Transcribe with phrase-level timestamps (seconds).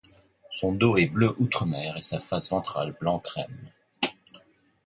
[0.51, 3.69] Son dos est bleu outremer et sa face ventrale blanc crème.